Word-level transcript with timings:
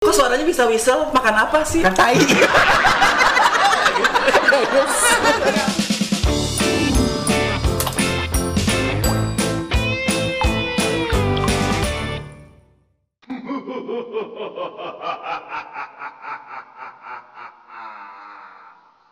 Kok 0.00 0.16
suaranya 0.16 0.48
bisa 0.48 0.64
whistle? 0.64 1.12
Makan 1.12 1.34
apa 1.44 1.60
sih? 1.60 1.84
Kan 1.84 1.92
tai. 1.92 2.16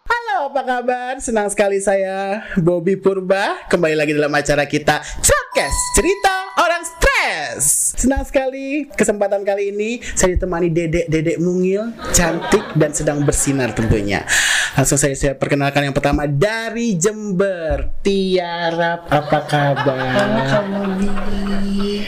Halo, 0.09 0.49
apa 0.49 0.63
kabar? 0.65 1.21
Senang 1.21 1.53
sekali 1.53 1.85
saya 1.85 2.49
Bobby 2.57 2.97
Purba 2.97 3.61
kembali 3.69 3.93
lagi 3.93 4.17
dalam 4.17 4.33
acara 4.33 4.65
kita 4.65 5.05
Podcast 5.21 5.81
Cerita 5.93 6.57
Orang 6.65 6.81
Stres. 7.29 7.93
Senang 8.01 8.25
sekali 8.25 8.89
kesempatan 8.89 9.45
kali 9.45 9.69
ini 9.69 10.01
saya 10.17 10.33
ditemani 10.33 10.73
dedek-dedek 10.73 11.37
mungil, 11.45 11.93
cantik 12.17 12.65
dan 12.73 12.97
sedang 12.97 13.21
bersinar 13.21 13.77
tentunya. 13.77 14.25
Langsung 14.73 14.97
saya, 14.97 15.13
saya 15.13 15.37
perkenalkan 15.37 15.85
yang 15.85 15.93
pertama 15.93 16.25
dari 16.25 16.97
Jember, 16.97 17.93
Tiara. 18.01 19.05
Apa 19.13 19.45
kabar? 19.45 20.09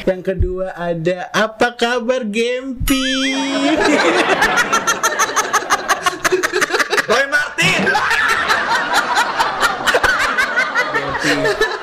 Yang 0.08 0.22
kedua 0.24 0.72
ada 0.72 1.28
apa 1.36 1.76
kabar 1.76 2.24
Gempi? 2.24 3.04
Roy 7.12 7.26
Martin. 7.28 7.80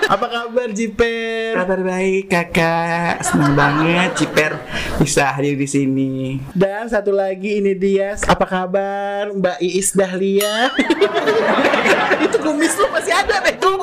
Apa 0.07 0.25
kabar 0.67 0.83
Jiper? 0.83 1.51
Kabar 1.55 1.79
baik 1.79 2.23
kakak, 2.27 3.23
senang 3.23 3.55
banget 3.55 4.11
Ciper 4.19 4.59
bisa 4.99 5.31
hadir 5.31 5.55
di 5.55 5.63
sini. 5.63 6.43
Dan 6.51 6.91
satu 6.91 7.15
lagi 7.15 7.63
ini 7.63 7.71
dia. 7.71 8.19
Apa 8.27 8.43
kabar 8.43 9.31
Mbak 9.31 9.63
Iis 9.63 9.95
Dahlia? 9.95 10.67
Itu 12.27 12.35
kumis 12.43 12.75
lu 12.75 12.91
masih 12.91 13.15
ada 13.15 13.39
Betul 13.47 13.79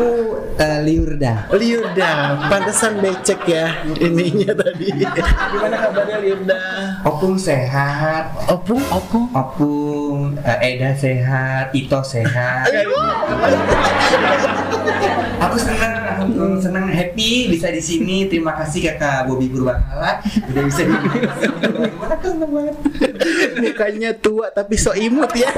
Aku 0.00 0.32
uh, 0.56 0.80
Liurda. 0.80 1.44
Liuda 1.52 2.40
Pantesan 2.48 3.04
becek 3.04 3.44
ya 3.44 3.84
Ininya 4.00 4.56
tadi. 4.56 4.88
Gimana 5.52 5.76
kabarnya 5.76 6.16
Liuda 6.24 6.62
Opung 7.04 7.36
sehat, 7.36 8.32
Opung? 8.48 8.80
Opung? 8.88 9.28
Opung, 9.36 10.40
uh, 10.40 10.58
Eda 10.64 10.96
sehat, 10.96 11.76
Ito 11.76 12.00
sehat. 12.00 12.64
Aku 15.50 15.58
senang, 15.58 15.94
aku 16.06 16.62
senang 16.62 16.86
happy 16.86 17.50
bisa 17.50 17.74
di 17.74 17.82
sini. 17.82 18.30
Terima 18.30 18.54
kasih 18.54 18.86
kakak 18.86 19.26
Bobby 19.26 19.50
Purbakala 19.50 20.22
udah 20.22 20.62
bisa 20.62 20.86
di 20.86 20.94
Aku 22.06 22.26
senang 22.30 22.50
banget. 22.54 22.76
Mukanya 23.58 24.10
tua 24.14 24.54
tapi 24.54 24.78
so 24.78 24.94
imut 24.94 25.34
ya 25.34 25.50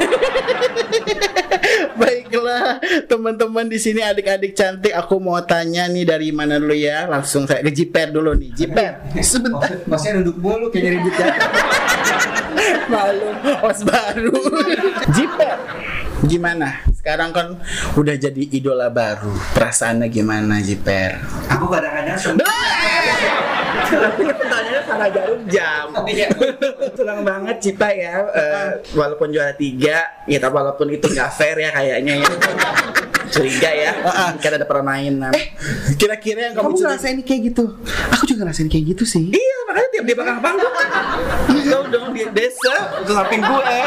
Baiklah 2.00 2.80
teman-teman 3.06 3.68
di 3.68 3.78
sini 3.78 4.00
adik-adik 4.00 4.56
cantik 4.56 4.96
Aku 4.96 5.20
mau 5.20 5.38
tanya 5.44 5.86
nih 5.86 6.08
dari 6.08 6.28
mana 6.34 6.58
dulu 6.58 6.74
ya 6.74 7.06
Langsung 7.06 7.46
saya 7.46 7.62
ke 7.62 7.70
Jiper 7.70 8.10
dulu 8.10 8.34
nih 8.34 8.50
Jiper 8.56 8.92
Sebentar 9.20 9.70
Maksudnya 9.86 10.24
duduk 10.24 10.36
mulu 10.40 10.66
kayak 10.72 10.82
nyari 10.88 10.96
ribut 10.98 11.14
ya. 11.14 11.26
Malu, 12.92 13.30
os 13.64 13.80
baru. 13.86 14.36
Jiper, 15.16 15.56
gimana? 16.24 16.82
Sekarang 16.94 17.30
kan 17.30 17.58
udah 17.94 18.14
jadi 18.14 18.42
idola 18.50 18.88
baru. 18.88 19.32
Perasaannya 19.52 20.06
gimana, 20.06 20.62
Jiper? 20.62 21.18
Aku 21.50 21.66
kadang-kadang. 21.66 22.38
Pertanyaannya 23.92 24.82
sama 24.86 25.06
jarum 25.12 25.42
jam. 25.48 25.86
Iya. 26.06 26.28
Senang 26.96 27.20
banget 27.22 27.56
Cipa 27.60 27.88
ya. 27.92 28.24
eh, 28.32 28.68
walaupun 28.94 29.28
juara 29.30 29.52
tiga, 29.52 30.06
ya 30.24 30.38
tapi 30.38 30.54
walaupun 30.54 30.86
itu 30.90 31.06
nggak 31.08 31.30
fair 31.32 31.56
ya 31.58 31.70
kayaknya 31.70 32.14
ya. 32.24 32.30
Curiga 33.32 33.70
ya. 33.72 33.92
Kan 34.38 34.52
ada 34.56 34.66
permainan. 34.68 35.32
Kira-kira 35.96 36.52
yang 36.52 36.54
kamu, 36.54 36.72
Kamu 36.72 36.84
ngerasain 36.84 37.18
kayak 37.24 37.40
gitu? 37.52 37.64
Aku 38.12 38.24
juga 38.28 38.44
ngerasain 38.44 38.68
kayak 38.68 38.84
gitu 38.96 39.04
sih. 39.08 39.32
Iya, 39.32 39.58
makanya 39.72 39.88
tiap 39.90 40.04
di 40.04 40.12
belakang 40.12 40.38
panggung. 40.38 40.74
Tahu 41.62 41.82
dong 41.88 42.06
di 42.12 42.22
desa, 42.30 42.74
itu 43.00 43.10
samping 43.10 43.40
gue. 43.40 43.80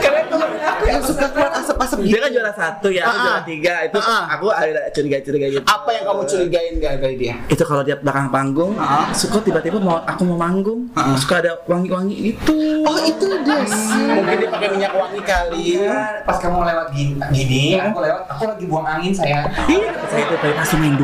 Karena 0.00 0.20
temen 0.26 0.48
aku 0.58 0.82
yang 0.84 0.98
suka 1.00 1.26
keluar 1.28 1.50
asap-asap 1.54 1.98
gitu. 2.02 2.10
Dia 2.10 2.20
kan 2.20 2.30
juara 2.32 2.52
satu 2.52 2.88
ya, 2.90 3.02
aku 3.04 3.10
Ah, 3.12 3.22
juara 3.22 3.38
ah. 3.38 3.44
tiga. 3.46 3.74
Itu 3.86 3.98
Ah, 4.00 4.22
aku 4.28 4.46
ada 4.50 4.80
curiga-curiga 4.90 5.46
gitu. 5.48 5.62
apa 5.62 5.88
yang 5.92 6.04
kamu 6.04 6.22
curigain 6.26 6.72
gak 6.76 6.92
dari 6.98 7.16
dia? 7.16 7.34
itu 7.46 7.62
kalau 7.62 7.82
dia 7.82 7.94
belakang 7.94 8.26
panggung 8.28 8.72
suka 9.12 9.38
tiba-tiba 9.40 9.78
mau 9.78 10.00
aku 10.00 10.22
mau 10.24 10.38
manggung 10.40 10.90
suka 11.16 11.38
ada 11.38 11.52
wangi-wangi 11.64 12.34
itu 12.34 12.56
Oh, 12.80 12.98
itu 12.98 13.26
dia. 13.44 13.62
Mungkin 14.10 14.36
dia 14.36 14.48
pakai 14.50 14.68
minyak 14.70 14.92
wangi 14.92 15.20
kali. 15.20 15.58
Iya, 15.76 16.24
pas 16.24 16.38
kamu 16.38 16.64
lewat 16.64 16.86
gini, 16.90 17.12
gini 17.30 17.62
aku 17.76 17.98
lewat, 18.00 18.22
aku 18.26 18.42
lagi 18.48 18.64
buang 18.66 18.86
angin 18.88 19.12
saya. 19.12 19.46
iya 19.68 19.92
saya 20.06 20.22
itu 20.24 20.34
tadi 20.36 20.54
pasti 20.56 20.74
main 20.76 20.94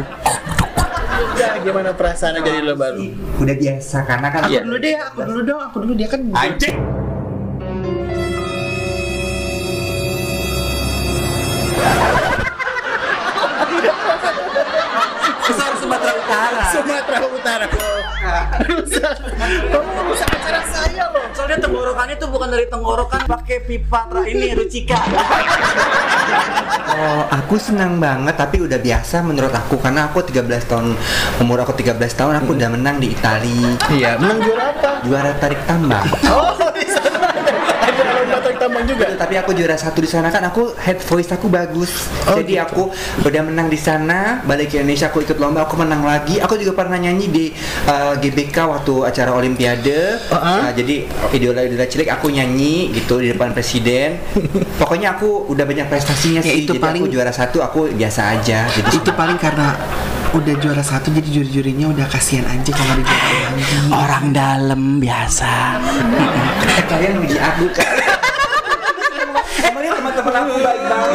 Ya, 1.46 1.52
gimana 1.64 1.90
perasaannya 1.94 2.40
jadi 2.42 2.58
idola 2.60 2.74
baru? 2.76 3.02
Udah 3.38 3.56
biasa 3.56 3.96
karena 4.02 4.28
kan 4.28 4.40
Iya. 4.44 4.58
aku 4.58 4.66
dulu 4.66 4.76
deh, 4.78 4.94
aku 4.98 5.20
dulu 5.22 5.40
dong, 5.42 5.60
aku 5.62 5.76
dulu 5.82 5.92
dia 5.94 6.08
kan 6.08 6.20
Anjing. 6.32 6.76
besar 15.46 15.70
Sumatera 15.78 16.12
Utara 16.12 16.62
Sumatera 16.68 17.18
Utara. 17.24 17.66
Kamu 19.66 19.90
merusak 19.94 20.28
acara 20.28 20.60
saya 20.66 20.85
loh. 21.46 21.54
soalnya 21.54 21.58
tenggorokan 21.62 22.08
itu 22.10 22.24
bukan 22.26 22.48
dari 22.50 22.66
tenggorokan 22.66 23.20
pakai 23.30 23.56
pipa 23.62 24.00
tra 24.10 24.22
ini 24.26 24.46
Rucika 24.58 24.98
Oh, 26.96 27.22
aku 27.28 27.60
senang 27.60 28.00
banget 28.00 28.40
tapi 28.40 28.56
udah 28.64 28.80
biasa 28.80 29.20
menurut 29.20 29.52
aku 29.52 29.76
karena 29.76 30.08
aku 30.08 30.24
13 30.24 30.48
tahun 30.64 30.96
umur 31.44 31.60
aku 31.60 31.76
13 31.76 31.92
tahun 32.16 32.40
aku 32.40 32.56
udah 32.56 32.72
menang 32.72 32.96
di 32.96 33.12
Itali. 33.12 33.76
Iya, 33.92 34.16
menang 34.16 34.40
juara 34.40 34.72
apa? 34.72 34.90
Juara 35.04 35.32
tarik 35.36 35.60
tambang. 35.68 36.08
Oh, 36.24 36.56
di 36.72 36.88
sana 36.88 37.20
ada 37.36 37.52
ada 37.52 38.50
juga. 38.84 39.06
tapi 39.16 39.34
aku 39.34 39.50
juara 39.52 39.74
satu 39.74 39.98
di 39.98 40.06
sana 40.06 40.28
kan 40.28 40.42
aku 40.44 40.74
head 40.76 40.98
voice 41.00 41.28
aku 41.28 41.46
bagus 41.46 42.08
Oh, 42.24 42.36
jadi 42.36 42.52
gitu. 42.56 42.64
aku 42.64 42.82
udah 43.22 43.42
menang 43.42 43.66
di 43.66 43.76
sana 43.76 44.42
balik 44.42 44.68
ke 44.68 44.78
Indonesia 44.78 45.06
aku 45.06 45.22
ikut 45.22 45.36
lomba 45.36 45.62
aku 45.62 45.76
menang 45.76 46.02
lagi 46.02 46.38
aku 46.38 46.56
juga 46.56 46.74
pernah 46.74 46.98
nyanyi 46.98 47.26
di 47.26 47.44
uh, 47.84 48.14
GBK 48.14 48.56
waktu 48.62 48.94
acara 49.04 49.30
Olimpiade 49.32 50.18
Uh-uh. 50.26 50.58
Uh, 50.60 50.72
jadi 50.72 51.06
idola 51.30 51.62
idola 51.62 51.84
cilik 51.84 52.08
aku 52.08 52.28
nyanyi 52.28 52.90
gitu 52.92 53.18
di 53.18 53.30
depan 53.30 53.50
presiden 53.50 54.18
pokoknya 54.80 55.14
aku 55.14 55.46
udah 55.46 55.62
banyak 55.62 55.86
prestasinya 55.86 56.38
Ya, 56.38 56.52
sih 56.52 56.64
itu 56.64 56.72
jadi 56.72 56.82
paling- 56.82 57.02
aku 57.02 57.08
juara 57.08 57.30
satu 57.30 57.58
aku 57.60 57.90
biasa 57.90 58.20
aja 58.32 58.66
jadi 58.68 58.88
itu 58.92 59.10
paling 59.10 59.36
karena 59.36 59.78
udah 60.28 60.54
juara 60.56 60.82
satu 60.82 61.08
jadi 61.10 61.28
juri-jurinya 61.32 61.86
udah 61.88 62.06
kasihan 62.06 62.44
aja 62.44 62.68
kalau 62.68 62.94
di 62.94 63.02
juara 63.02 63.38
lagi. 63.46 63.64
orang 63.88 64.24
dalam 64.30 64.82
biasa 64.98 65.80
kalian 66.90 67.14
muji 67.18 67.36
aku 67.36 67.64
kan 67.72 68.15
Teman-teman 70.26 70.50
aku 70.50 70.58
baik 70.58 70.82
banget 70.84 71.10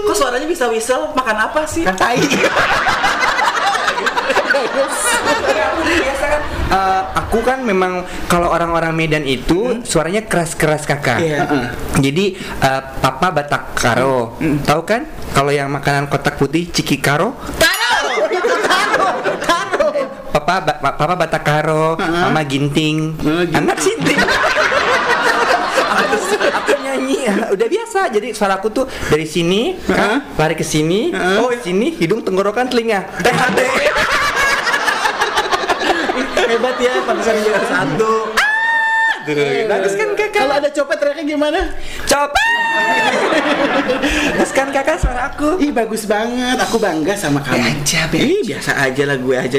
kok 0.00 0.16
suaranya 0.16 0.48
bisa 0.48 0.64
whistle? 0.66 1.12
Makan 1.12 1.36
apa 1.38 1.60
sih? 1.64 1.84
Kan 1.84 1.92
tai. 1.94 2.16
Biasa 5.80 6.24
kan 6.26 6.40
eh, 6.70 7.02
aku 7.14 7.38
kan 7.40 7.58
memang 7.60 8.00
kalau 8.24 8.48
orang-orang 8.48 8.90
Medan 8.92 9.22
itu 9.22 9.84
suaranya 9.84 10.24
keras-keras 10.24 10.82
kakak. 10.82 11.20
Iya. 11.20 11.44
jadi 11.94 12.24
eh, 12.40 12.82
papa 12.98 13.28
Batak 13.30 13.76
Karo. 13.76 14.34
Tahu 14.64 14.82
kan? 14.82 15.04
Kalau 15.30 15.52
yang 15.52 15.68
makanan 15.68 16.08
kotak 16.08 16.34
putih 16.34 16.66
Ciki 16.66 16.98
Karo? 16.98 17.36
Papa 20.30 20.54
ba- 20.62 20.78
pa- 20.80 20.96
Papa 20.96 21.14
Batak 21.16 21.42
Karo, 21.42 21.98
Mama 21.98 22.40
Ginting, 22.42 23.12
Oh, 23.18 23.42
Ginting. 23.42 23.60
anak 23.60 23.76
Sinting. 23.78 24.18
Aku, 26.10 26.34
aku 26.50 26.72
nyanyi 26.82 27.16
ya, 27.26 27.34
udah 27.54 27.68
biasa. 27.70 28.00
Jadi 28.10 28.34
suaraku 28.34 28.68
tuh 28.74 28.84
dari 29.10 29.26
sini, 29.26 29.78
kan, 29.86 30.34
lari 30.34 30.58
ke 30.58 30.66
sini, 30.66 31.14
oh 31.14 31.50
sini, 31.62 31.94
hidung, 31.94 32.26
tenggorokan, 32.26 32.66
telinga. 32.66 33.06
THT. 33.22 33.60
hebat 36.50 36.76
ya 36.82 36.98
pantesan 37.06 37.36
juara 37.46 37.62
satu 37.62 38.12
Bagus 39.70 39.94
kan 39.94 40.08
kakak? 40.18 40.42
Kalau 40.42 40.54
ada 40.58 40.70
copet 40.74 40.96
teriaknya 40.98 41.24
gimana? 41.36 41.60
Coba. 42.08 42.42
Bagus 44.34 44.50
kan 44.50 44.74
kakak 44.74 44.98
suara 44.98 45.30
aku? 45.30 45.62
Ih 45.62 45.70
bagus 45.70 46.02
banget, 46.08 46.58
aku 46.58 46.82
bangga 46.82 47.14
sama 47.14 47.38
kamu. 47.38 47.62
aja. 47.62 48.10
Ih 48.10 48.42
biasa 48.42 48.74
aja 48.82 49.02
lah 49.06 49.16
gue 49.20 49.36
aja 49.38 49.58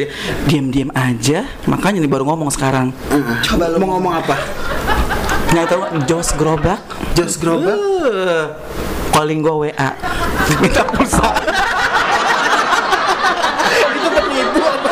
Diam-diam 0.49 0.91
aja 0.91 1.47
Makanya 1.71 2.03
nih 2.03 2.11
baru 2.11 2.27
ngomong 2.27 2.51
sekarang 2.51 2.91
Coba 3.47 3.71
lu 3.71 3.79
mau 3.79 3.95
ngomong 3.95 4.13
apa? 4.19 4.35
Nggak 5.51 5.65
tahu 5.67 5.81
Jos 6.07 6.29
Gerobak 6.39 6.79
Jos 7.11 7.35
Gerobak? 7.35 7.75
Uh, 7.75 8.55
Calling 9.11 9.43
gue 9.43 9.51
WA 9.67 9.89
Minta 10.63 10.81
pulsa 10.87 11.27
Itu 13.91 14.07
penipu 14.15 14.61
apa? 14.63 14.91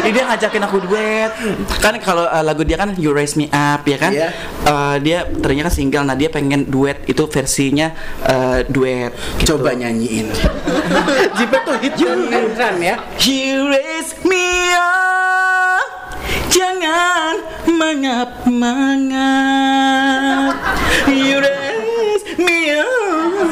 Jadi 0.00 0.16
dia 0.16 0.24
ngajakin 0.26 0.62
aku 0.64 0.80
duet. 0.80 1.30
Kan 1.78 1.94
kalau 2.00 2.24
uh, 2.24 2.40
lagu 2.40 2.64
dia 2.64 2.80
kan 2.80 2.96
You 2.96 3.12
Raise 3.12 3.36
Me 3.36 3.52
Up 3.52 3.84
ya 3.84 4.00
kan. 4.00 4.10
Iya. 4.16 4.32
Uh, 4.64 4.96
dia 4.98 5.28
ternyata 5.28 5.68
kan 5.68 5.74
single. 5.76 6.04
Nah 6.08 6.16
dia 6.16 6.32
pengen 6.32 6.66
duet 6.66 7.04
itu 7.04 7.28
versinya 7.28 7.92
uh, 8.24 8.64
duet. 8.64 9.12
gitu. 9.38 9.60
Coba 9.60 9.76
nyanyiin. 9.76 10.32
Jipe 11.36 11.58
tuh 11.62 11.76
hit 11.84 12.00
and 12.02 12.56
run 12.56 12.76
ya. 12.80 12.96
You 13.20 13.70
raise 13.70 14.16
me 14.24 14.72
up 14.72 15.29
Jangan 16.60 17.40
mangap-mangap 17.72 20.52
You 21.08 21.40
raise 21.40 22.36
me 22.36 22.76
up 22.76 23.48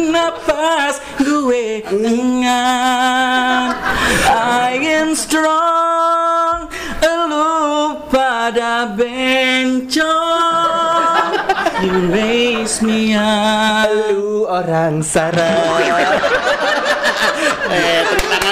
Napas 0.00 1.04
gue 1.20 1.84
ngap 1.84 3.76
I 4.24 4.80
am 4.80 5.12
strong. 5.12 6.72
Lu 7.04 8.00
pada 8.08 8.88
bencong. 8.96 10.08
You 11.84 12.08
raise 12.12 12.80
me 12.80 13.12
up. 13.12 13.92
Lu 13.92 14.48
orang 14.48 15.04
Sarah. 15.04 15.52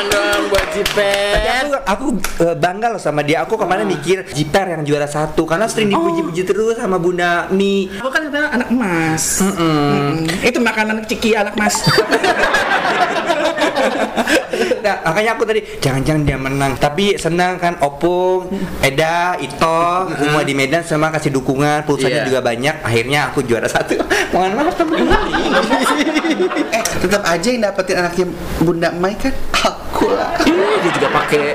Tangan 0.03 0.19
dong 0.19 0.51
buat 0.51 0.67
Jipe. 0.75 1.15
Tapi 1.15 1.47
aku, 1.47 1.71
aku 1.87 2.07
eh, 2.43 2.59
bangga 2.59 2.91
loh 2.91 2.99
sama 2.99 3.23
dia. 3.23 3.47
Aku 3.47 3.55
kemarin 3.55 3.87
mikir 3.87 4.27
Jiper 4.35 4.75
yang 4.75 4.83
juara 4.83 5.07
satu 5.07 5.47
karena 5.47 5.71
sering 5.71 5.95
dipuji-puji 5.95 6.43
terus 6.43 6.75
sama 6.75 6.99
Bunda 6.99 7.47
Mi. 7.55 7.87
Aku 8.03 8.11
kan 8.11 8.27
ternyata 8.27 8.51
anak 8.51 8.75
emas. 8.75 9.47
Mm-mm. 9.47 10.27
Itu 10.43 10.59
makanan 10.59 11.07
ciki 11.07 11.39
anak 11.39 11.55
emas. 11.55 11.87
Makanya 14.83 15.31
aku 15.33 15.43
tadi 15.45 15.61
jangan-jangan 15.79 16.23
dia 16.23 16.37
menang. 16.37 16.73
Tapi 16.75 17.15
senang 17.15 17.57
kan 17.57 17.79
Opung, 17.79 18.51
Eda, 18.79 19.37
Ito, 19.37 20.11
semua 20.13 20.43
di 20.43 20.53
Medan 20.53 20.83
semua 20.83 21.09
kasih 21.09 21.31
dukungan, 21.31 21.87
pulsanya 21.87 22.23
Iya. 22.23 22.29
juga 22.29 22.41
banyak. 22.41 22.75
Akhirnya 22.83 23.31
aku 23.31 23.43
juara 23.43 23.67
satu. 23.67 23.95
Mohon 24.33 24.51
maaf 24.59 24.75
teman-teman. 24.75 25.21
Eh, 26.73 26.83
tetap 26.99 27.23
aja 27.23 27.45
yang 27.45 27.63
dapetin 27.63 27.97
anaknya 27.97 28.27
Bunda 28.59 28.89
Mai 28.91 29.15
kan 29.15 29.31
aku 29.53 30.11
lah. 30.11 30.35
Dia 30.43 30.91
juga 30.91 31.09
pakai 31.13 31.55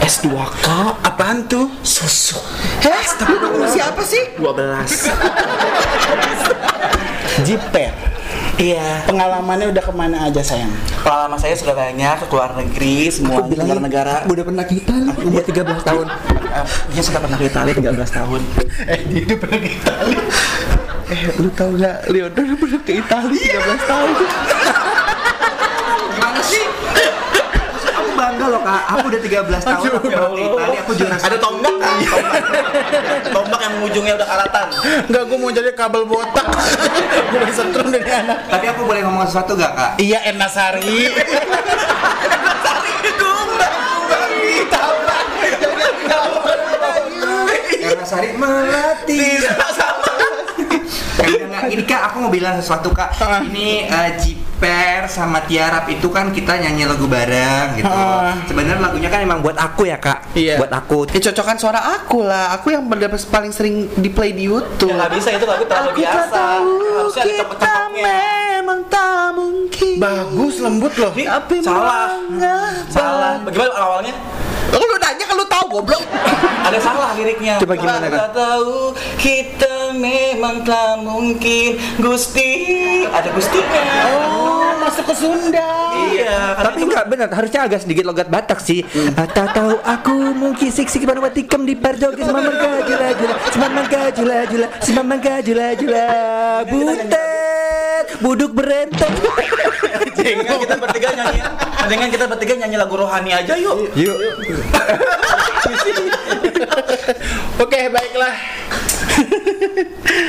S2K 0.00 0.66
Apaan 1.04 1.44
tuh? 1.44 1.68
susu 1.84 2.40
Heh, 2.80 3.04
tapi 3.14 3.36
kamu 3.36 3.68
siapa 3.68 4.00
sih? 4.00 4.22
12. 4.40 5.12
Jiper. 7.46 8.09
Iya. 8.60 9.08
Pengalamannya 9.08 9.72
udah 9.72 9.80
ke 9.80 9.88
mana 9.90 10.28
aja 10.28 10.44
sayang? 10.44 10.68
Pengalaman 11.00 11.40
saya 11.40 11.56
sudah 11.56 11.72
banyak 11.72 12.16
ke 12.20 12.28
luar 12.28 12.52
negeri, 12.52 13.08
semua 13.08 13.40
negara-negara. 13.40 14.28
udah 14.28 14.44
pernah 14.44 14.64
ke 14.68 14.76
Italia 14.76 15.16
umur 15.16 15.40
13 15.40 15.80
tahun. 15.80 16.06
Eh, 16.44 16.64
Dia 16.92 17.02
sudah 17.02 17.20
pernah 17.24 17.38
ke 17.40 17.46
Italia 17.48 17.72
13 17.72 18.10
tahun. 18.12 18.40
Eh, 18.84 19.00
dia 19.08 19.20
udah 19.24 19.38
pernah 19.40 19.58
ke 19.58 19.68
Italia. 19.72 20.20
Eh, 21.10 21.20
lu 21.40 21.48
tau 21.50 21.72
gak 21.72 21.96
Leonardo 22.06 22.54
pernah 22.54 22.80
ke 22.84 22.92
Italia 22.94 23.32
13 23.32 23.82
tahun? 23.82 24.12
Gimana 26.10 26.40
sih? 26.44 26.64
Aku 27.90 28.08
bangga 28.20 28.46
loh 28.52 28.60
kak, 28.60 28.82
aku 28.92 29.04
udah 29.08 29.20
13 29.24 29.64
tahun 29.64 29.88
aku 29.96 30.06
pernah 30.12 30.28
ke 30.28 30.42
Italia, 30.44 30.80
aku 30.84 30.92
juara 30.92 31.16
Ada 31.16 31.36
tonggak 31.40 31.74
kan? 31.80 31.94
Tombak. 32.04 32.42
Tombak 33.32 33.60
yang 33.64 33.74
ujungnya 33.80 34.12
udah 34.20 34.28
karatan. 34.28 34.66
Enggak, 35.08 35.22
gue 35.24 35.38
mau 35.40 35.50
jadi 35.50 35.70
kabel 35.72 36.02
botak. 36.04 36.46
gue 37.32 37.38
udah 37.40 37.56
setrum 37.56 37.88
dari 37.88 38.10
anak. 38.12 38.38
Tapi 38.52 38.66
aku 38.68 38.80
boleh 38.84 39.00
ngomong 39.08 39.24
sesuatu 39.24 39.56
gak 39.56 39.72
kak? 39.72 39.92
Iya, 39.96 40.18
Erna 40.28 40.48
Sari. 40.52 41.00
Sari 48.00 48.34
melatih 48.34 49.38
Enggak, 51.20 51.46
enggak. 51.46 51.62
Ini 51.70 51.82
kak, 51.86 52.00
aku 52.10 52.16
mau 52.26 52.30
bilang 52.32 52.58
sesuatu 52.58 52.90
kak 52.90 53.14
Ini 53.46 53.86
eh, 53.86 54.10
Jiper 54.60 55.08
sama 55.08 55.40
Tiarap 55.48 55.88
itu 55.88 56.12
kan 56.12 56.28
kita 56.36 56.60
nyanyi 56.60 56.84
lagu 56.84 57.08
bareng 57.08 57.80
gitu. 57.80 57.88
Sebenarnya 58.44 58.76
lagunya 58.76 59.08
kan 59.08 59.24
emang 59.24 59.40
buat 59.40 59.56
aku 59.56 59.88
ya 59.88 59.96
kak 59.96 60.36
Iya. 60.36 60.60
Buat 60.60 60.68
aku 60.76 61.08
Ya 61.16 61.32
cocokan 61.32 61.56
suara 61.56 61.80
aku 61.96 62.20
lah. 62.20 62.52
Aku 62.60 62.68
yang 62.68 62.84
paling 63.32 63.56
sering 63.56 63.88
di 63.96 64.12
play 64.12 64.36
di 64.36 64.44
YouTube. 64.52 64.92
Ya 64.92 65.08
nggak 65.08 65.16
bisa 65.16 65.28
itu 65.32 65.48
lagu 65.48 65.64
terlalu 65.64 65.88
Aku 65.96 66.00
tak 66.04 66.12
biasa. 66.12 66.36
tahu 66.36 66.68
Harusnya 66.92 67.22
ada 67.24 67.32
kita 67.48 67.72
memang 67.88 68.80
tak 68.92 69.24
mungkin. 69.32 69.96
Bagus, 69.96 70.54
lembut 70.60 70.92
loh. 71.00 71.12
Ini 71.16 71.24
Tapi 71.24 71.54
salah. 71.64 72.08
Salah. 72.92 73.32
Bagaimana 73.40 73.72
awalnya? 73.80 74.14
Lu 74.70 74.80
lu 74.80 74.96
nanya 74.96 75.24
kan 75.24 75.34
lu 75.34 75.46
tahu 75.46 75.64
goblok. 75.70 76.02
Ada 76.60 76.78
salah 76.78 77.10
liriknya. 77.14 77.58
Coba 77.58 77.74
gimana, 77.74 78.06
Kak? 78.06 78.30
tahu 78.32 78.94
kita 79.16 79.74
memang 79.92 80.62
tak 80.62 81.00
mungkin 81.00 81.74
Gusti. 81.96 82.50
Ada 83.06 83.28
Gustinya. 83.30 83.84
Oh, 84.14 84.70
masuk 84.78 85.04
ke 85.06 85.14
Sunda. 85.16 85.70
Iya. 86.06 86.54
Tapi 86.56 86.78
itu- 86.78 86.88
enggak 86.88 87.04
benar, 87.06 87.28
harusnya 87.28 87.60
agak 87.64 87.80
sedikit 87.82 88.04
logat 88.04 88.28
Batak 88.28 88.60
sih. 88.60 88.86
Ah, 89.14 89.26
Tak 89.26 89.52
tahu 89.52 89.74
aku 89.80 90.14
mungkin 90.32 90.68
sik 90.68 90.86
sik 90.86 91.02
panu 91.02 91.20
batikam 91.20 91.62
di 91.62 91.74
parjoge 91.74 92.22
semamangga 92.22 92.82
jula 92.82 93.08
jula 93.12 93.34
semamangga 93.50 94.02
jula 94.12 94.38
jula 94.46 94.66
semamangga 94.80 95.34
jula 95.40 95.66
jula 95.74 96.06
butet 96.66 97.29
buduk 98.20 98.52
berentet. 98.54 99.12
Jangan 100.20 100.58
kita 100.60 100.76
bertiga 100.76 101.08
nyanyi. 101.16 101.40
Jangan 101.90 102.08
kita 102.12 102.24
bertiga 102.28 102.54
nyanyi 102.60 102.76
lagu 102.76 102.94
rohani 102.96 103.30
aja 103.34 103.56
yuk. 103.56 103.90
Yuk. 103.96 104.16
Oke, 107.60 107.88
baiklah. 107.88 108.34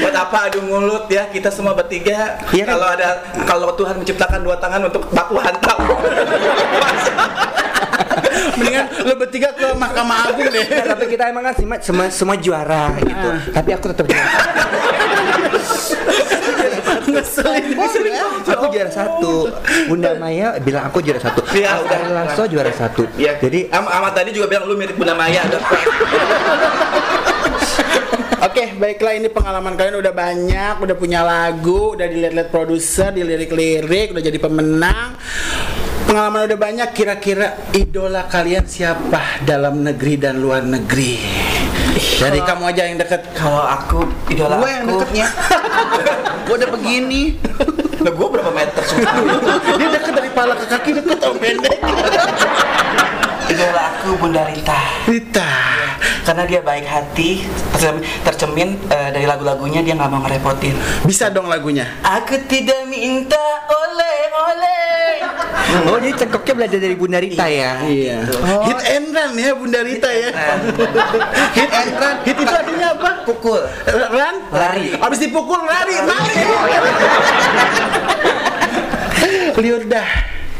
Buat 0.01 0.15
apa 0.15 0.37
adu 0.51 0.59
mulut 0.67 1.07
ya 1.07 1.29
kita 1.31 1.47
semua 1.53 1.71
bertiga. 1.77 2.39
Kan? 2.43 2.67
Kalau 2.67 2.87
ada 2.87 3.09
kalau 3.47 3.69
Tuhan 3.75 3.99
menciptakan 4.01 4.43
dua 4.43 4.59
tangan 4.59 4.87
untuk 4.87 5.07
baku 5.11 5.39
hantam. 5.39 5.79
Mendingan 8.57 8.85
lo 9.05 9.13
bertiga 9.15 9.53
ke 9.55 9.67
Mahkamah 9.75 10.31
Agung 10.31 10.49
deh. 10.49 10.65
Nah, 10.65 10.85
tapi 10.95 11.05
kita 11.07 11.29
emang 11.29 11.43
kan 11.51 11.55
semua, 11.55 11.77
semua, 11.79 12.05
semua 12.11 12.35
juara 12.39 12.91
gitu. 12.99 13.29
Tapi 13.53 13.69
aku 13.75 13.85
tetap 13.91 14.05
juara. 14.07 14.60
Ngeselin. 17.13 17.75
Aku 18.47 18.65
juara 18.71 18.91
satu. 18.91 19.51
Bunda 19.87 20.15
Maya 20.17 20.55
bilang 20.63 20.87
aku 20.87 21.03
juara 21.03 21.19
satu. 21.19 21.43
Udah. 21.43 21.77
Askar 21.81 22.01
Lasso 22.11 22.43
juara 22.47 22.71
satu. 22.71 23.03
Iya. 23.19 23.37
Jadi 23.39 23.67
Am 23.71 23.85
Ahmad 23.87 24.15
tadi 24.15 24.31
juga 24.31 24.47
bilang 24.47 24.65
lu 24.67 24.75
mirip 24.79 24.95
Bunda 24.95 25.15
Maya. 25.15 25.43
Oke, 28.41 28.73
baiklah 28.73 29.13
ini 29.15 29.29
pengalaman 29.29 29.77
kalian 29.77 30.01
udah 30.01 30.13
banyak, 30.17 30.81
udah 30.81 30.95
punya 30.97 31.21
lagu, 31.21 31.93
udah 31.93 32.09
dilihat-lihat 32.09 32.49
produser, 32.49 33.13
dilirik-lirik, 33.13 34.17
udah 34.17 34.23
jadi 34.25 34.39
pemenang. 34.41 35.13
Pengalaman 36.09 36.49
udah 36.49 36.57
banyak, 36.57 36.89
kira-kira 36.89 37.69
idola 37.77 38.25
kalian 38.25 38.65
siapa 38.65 39.45
dalam 39.45 39.85
negeri 39.85 40.17
dan 40.17 40.41
luar 40.41 40.65
negeri? 40.65 41.50
Dari 41.97 42.39
kamu 42.39 42.63
aja 42.71 42.81
yang 42.87 42.97
deket. 42.99 43.21
Kalau 43.35 43.63
aku 43.65 44.07
idola 44.31 44.59
Gue 44.61 44.69
yang 44.69 44.85
deketnya. 44.87 45.27
Gue 46.47 46.55
udah 46.55 46.69
begini. 46.73 47.21
Lah 48.01 48.11
gua 48.17 48.27
berapa 48.33 48.49
meter 48.49 48.81
sumpah? 48.81 49.13
Dia 49.79 49.87
deket 49.93 50.13
dari 50.17 50.29
pala 50.33 50.57
ke 50.57 50.65
kaki 50.65 50.89
deket 50.97 51.17
tau 51.21 51.37
pendek. 51.37 51.77
idola 53.51 53.81
aku 53.93 54.09
Bunda 54.17 54.41
Rita. 54.49 54.79
Rita. 55.05 55.51
Karena 56.21 56.43
dia 56.45 56.61
baik 56.61 56.85
hati, 56.85 57.43
tercermin, 57.73 58.03
tercermin 58.21 58.69
eh, 58.93 59.09
dari 59.09 59.25
lagu-lagunya 59.25 59.81
dia 59.81 59.97
nggak 59.97 60.09
mau 60.11 60.21
ngerepotin. 60.21 60.77
Bisa 61.05 61.33
dong 61.33 61.49
lagunya. 61.49 61.89
Aku 62.05 62.37
tidak 62.45 62.85
minta 62.85 63.41
oleh-oleh. 63.67 65.25
Oh 65.87 65.97
jadi 65.97 66.13
cengkoknya 66.19 66.53
belajar 66.53 66.79
dari 66.83 66.95
Bunda 66.99 67.17
Rita 67.17 67.47
ya? 67.47 67.79
Iya. 67.87 68.27
Hit 68.67 68.81
and 68.91 69.07
run 69.15 69.31
ya 69.39 69.51
Bunda 69.55 69.79
Rita 69.81 70.09
ya. 70.11 70.29
Hit 71.55 71.71
and 71.71 71.93
run. 71.95 72.15
Hit 72.27 72.37
itu 72.37 72.53
artinya 72.53 72.87
apa? 72.93 73.09
Pukul. 73.25 73.61
Run? 73.89 74.35
Lari. 74.51 74.93
Abis 74.99 75.19
dipukul 75.25 75.63
lari, 75.63 75.95
lari. 76.05 76.37
Liurdah, 79.61 80.07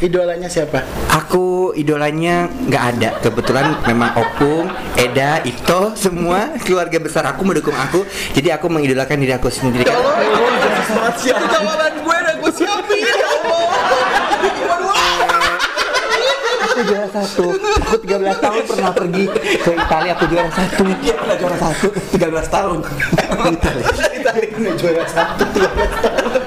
idolanya 0.01 0.49
siapa? 0.49 0.81
Aku 1.13 1.71
idolanya 1.77 2.49
nggak 2.49 2.83
ada. 2.97 3.09
Kebetulan 3.21 3.77
memang 3.85 4.17
Opung, 4.17 4.67
Eda, 4.97 5.45
Ito 5.45 5.93
semua 5.93 6.57
keluarga 6.65 6.97
besar 6.97 7.23
aku 7.29 7.45
mendukung 7.45 7.77
aku. 7.77 8.03
Jadi 8.33 8.49
aku 8.49 8.67
mengidolakan 8.67 9.21
diri 9.21 9.33
aku 9.37 9.53
sendiri. 9.53 9.85
Ya 9.85 9.93
Allah, 9.93 11.13
jawaban 11.21 11.93
gue 12.01 12.15
udah 12.17 12.35
gue 12.41 12.51
siapin. 12.51 13.05
Ya 13.05 13.27
Allah. 13.29 13.69
Aku 16.71 16.79
juara 16.87 17.07
satu. 17.13 17.45
Aku 17.61 17.95
13 18.01 18.41
tahun 18.41 18.61
pernah 18.65 18.91
pergi 18.95 19.25
ke 19.37 19.71
Italia. 19.75 20.11
Aku 20.17 20.25
juara 20.25 20.49
satu. 20.49 20.83
Dia 20.97 21.13
pernah 21.13 21.35
juara 21.37 21.57
satu 21.61 21.87
13 22.17 22.49
tahun. 22.49 22.79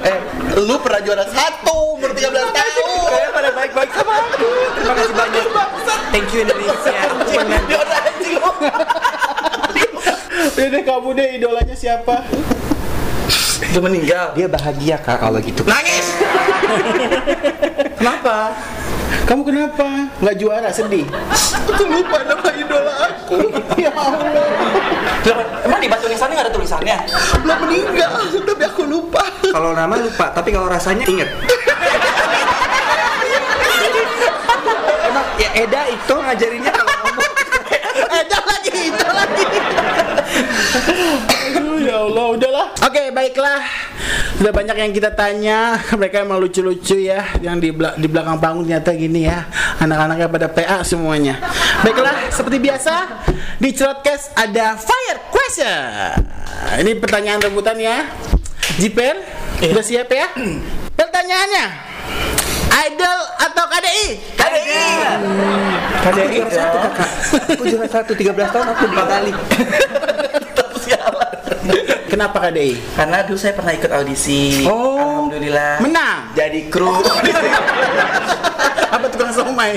Eh, 0.04 0.18
lu 0.58 0.74
pernah 0.82 1.00
juara 1.06 1.24
satu 1.28 1.76
umur 1.94 2.10
13 2.10 2.50
tahun. 2.50 2.93
Baik 3.74 3.90
sama 3.90 4.12
aku. 4.22 4.50
Terima 4.78 4.94
kasih 4.94 5.14
banyak. 5.18 5.44
Thank 6.14 6.28
you 6.30 6.40
Indonesia. 6.46 6.94
Dia 7.66 7.78
udah 7.82 7.98
anjing 8.06 8.34
lu. 8.38 8.50
Udah 10.54 10.66
deh 10.70 10.82
kamu 10.86 11.08
deh 11.18 11.28
idolanya 11.42 11.74
siapa? 11.74 12.22
Udah 13.74 13.82
meninggal. 13.82 14.30
Dia 14.38 14.46
bahagia 14.46 14.96
kak 15.02 15.18
kalau 15.18 15.42
gitu. 15.42 15.66
Nangis. 15.66 16.06
Kenapa? 17.98 18.54
Kamu 19.24 19.40
kenapa? 19.40 19.88
Nggak 20.20 20.36
juara 20.36 20.68
sedih? 20.68 21.08
Aku 21.72 21.84
lupa 21.88 22.20
nama 22.28 22.50
idola 22.52 22.92
aku. 23.08 23.40
ya 23.80 23.88
Allah. 23.96 24.20
Lah, 25.24 25.46
Emang 25.64 25.80
di 25.80 25.88
batu 25.88 26.04
tulisannya 26.04 26.34
nggak 26.36 26.46
ada 26.50 26.52
tulisannya? 26.52 26.96
Belum 27.40 27.58
meninggal, 27.64 28.12
tapi 28.44 28.62
aku 28.68 28.82
lupa. 28.84 29.24
Kalau 29.48 29.72
nama 29.72 29.96
lupa, 29.96 30.28
tapi 30.28 30.52
kalau 30.52 30.68
rasanya 30.68 31.08
inget. 31.08 31.32
Emang 35.08 35.23
ya 35.36 35.50
Eda 35.58 35.82
itu 35.90 36.14
ngajarinnya 36.14 36.72
kalau 36.72 36.94
ngomong. 37.02 37.32
Ada 38.24 38.38
lagi, 38.42 38.72
itu 38.90 39.08
lagi. 39.10 39.46
Aduh, 41.54 41.78
ya 41.78 41.96
Allah, 42.02 42.26
udahlah. 42.34 42.66
Oke, 42.82 43.02
baiklah. 43.10 43.62
Sudah 44.34 44.50
banyak 44.50 44.76
yang 44.76 44.92
kita 44.92 45.10
tanya, 45.14 45.78
mereka 45.94 46.22
emang 46.22 46.42
lucu-lucu 46.42 46.98
ya, 46.98 47.22
yang 47.38 47.62
di, 47.62 47.70
bela- 47.70 47.94
di 47.94 48.06
belakang 48.10 48.38
panggung 48.42 48.66
ternyata 48.66 48.90
gini 48.94 49.26
ya, 49.26 49.46
anak-anaknya 49.78 50.26
pada 50.26 50.46
PA 50.50 50.78
semuanya. 50.82 51.38
Baiklah, 51.86 52.30
seperti 52.34 52.58
biasa 52.58 52.94
di 53.62 53.70
Cerotcast 53.70 54.34
ada 54.34 54.74
fire 54.74 55.20
question. 55.30 56.18
Ini 56.82 56.98
pertanyaan 56.98 57.40
rebutan 57.40 57.78
ya. 57.78 58.10
Jiper, 58.74 59.14
sudah 59.62 59.84
siap 59.86 60.10
ya? 60.10 60.26
Pertanyaannya, 60.98 61.66
idol 62.90 63.18
atau 63.38 63.64
KDI? 63.70 64.06
KDI. 64.34 64.63
Aku 66.04 66.20
juara 66.28 66.50
satu 66.52 66.76
kakak. 66.84 67.08
Aku 67.56 67.64
juara 67.64 67.88
satu 67.88 68.12
13 68.12 68.52
tahun 68.52 68.66
aku 68.76 68.84
dua 68.92 69.04
kali. 69.08 69.32
Kenapa 72.14 72.46
KDI? 72.46 72.78
Karena 72.94 73.26
dulu 73.26 73.34
saya 73.34 73.58
pernah 73.58 73.74
ikut 73.74 73.90
audisi. 73.90 74.62
Oh. 74.70 74.94
Alhamdulillah. 75.24 75.82
Menang. 75.82 76.30
Jadi 76.38 76.70
kru. 76.70 76.94
apa 78.94 79.10
tukang 79.10 79.34
somai 79.34 79.74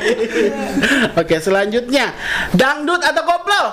oke 1.18 1.36
selanjutnya 1.42 2.14
dangdut 2.54 3.02
atau 3.02 3.24
koplo 3.26 3.64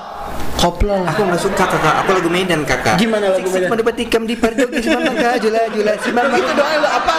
koplo 0.57 0.97
Aku 1.05 1.29
nggak 1.29 1.41
suka 1.45 1.69
kakak. 1.69 1.95
Aku 2.01 2.17
lagu 2.17 2.31
Medan 2.33 2.65
kakak. 2.65 2.97
Gimana 2.97 3.37
lagu 3.37 3.45
Medan? 3.53 3.69
mendapat 3.69 3.95
tikam 4.01 4.25
di 4.25 4.33
si 4.81 4.89
mamang 4.89 5.17
jula 5.37 5.61
jula 5.69 5.93
si 6.01 6.09
mamang 6.09 6.41
itu 6.41 6.53
doa 6.57 6.75
lo 6.81 6.89
apa? 6.89 7.17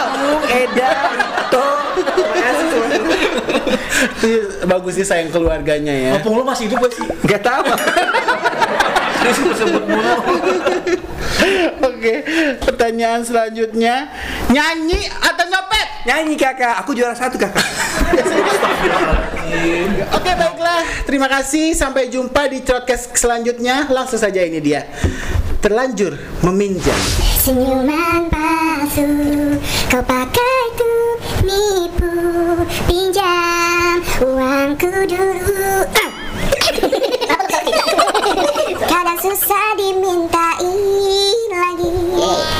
Eda 0.50 0.90
itu. 1.14 1.85
Makasih 2.06 2.70
bagus 4.66 4.94
sih 4.98 5.06
sayang 5.06 5.30
keluarganya 5.32 5.94
ya 5.94 6.10
Mumpung 6.18 6.34
lu 6.40 6.44
masih 6.44 6.68
hidup 6.68 6.78
gak 6.84 6.92
sih? 6.94 7.06
Gak 7.26 7.42
tahu. 7.42 7.64
Terus 9.22 9.36
sebut 9.58 9.84
mulu. 9.88 10.14
oke 11.82 12.14
pertanyaan 12.62 13.24
selanjutnya 13.24 14.08
nyanyi 14.52 15.00
atau 15.10 15.44
nyopet 15.48 15.88
Nyanyi 16.06 16.38
kakak. 16.38 16.86
Aku 16.86 16.94
juara 16.94 17.18
satu 17.18 17.34
kakak. 17.34 17.66
oke 20.16 20.30
baiklah 20.38 20.82
terima 21.06 21.28
kasih 21.30 21.74
sampai 21.74 22.10
jumpa 22.10 22.50
di 22.50 22.62
podcast 22.62 23.14
selanjutnya 23.14 23.86
langsung 23.90 24.18
saja 24.18 24.42
ini 24.42 24.58
dia 24.62 24.86
terlanjur 25.62 26.18
meminjam 26.42 26.98
Senyuman 27.38 28.30
palsu 28.30 29.06
kau 29.90 30.02
pakai 30.02 30.65
nipu 31.46 32.10
pinjam 32.90 34.02
uangku 34.18 34.90
dulu. 35.06 35.86
Kadang 38.90 39.18
susah 39.22 39.68
dimintai 39.78 40.74
lagi. 41.54 42.55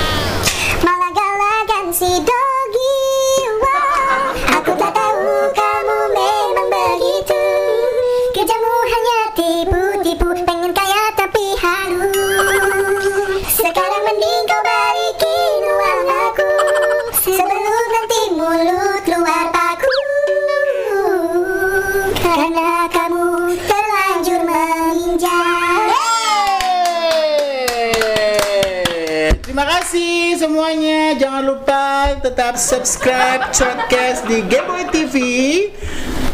Terima 29.46 29.62
kasih 29.62 30.42
semuanya. 30.42 31.14
Jangan 31.14 31.46
lupa 31.46 32.18
tetap 32.18 32.58
subscribe 32.58 33.46
podcast 33.54 34.26
di 34.26 34.42
Gameboy 34.42 34.90
TV. 34.90 35.16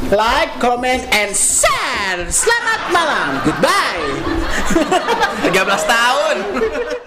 Like, 0.08 0.56
comment, 0.56 1.04
and 1.12 1.36
share. 1.36 2.24
Selamat 2.32 2.80
malam. 2.88 3.44
Goodbye. 3.44 4.16
13 5.44 5.52
tahun. 5.84 6.36